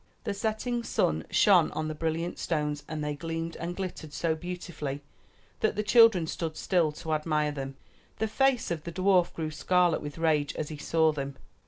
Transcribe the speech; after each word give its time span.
The 0.23 0.33
setting 0.33 0.81
sun 0.81 1.27
shone 1.29 1.69
on 1.73 1.87
the 1.87 1.93
brilliant 1.93 2.39
stones 2.39 2.83
and 2.87 3.03
they 3.03 3.15
gleamed 3.15 3.55
and 3.57 3.75
glittered 3.75 4.13
so 4.13 4.33
beautifully 4.33 5.03
that 5.59 5.75
the 5.75 5.83
children 5.83 6.25
stood 6.25 6.57
still 6.57 6.91
to 6.93 7.13
admire 7.13 7.51
them. 7.51 7.75
The 8.17 8.27
face 8.27 8.71
of 8.71 8.83
the 8.83 8.91
dwarf 8.91 9.31
grew 9.31 9.51
scarlet 9.51 10.01
with 10.01 10.17
rage 10.17 10.55
as 10.55 10.69
he 10.69 10.77
saw 10.77 11.11
them. 11.11 11.35